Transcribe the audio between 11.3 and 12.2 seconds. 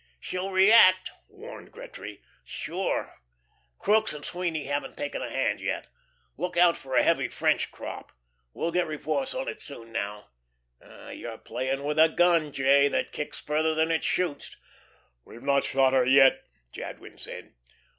playing with a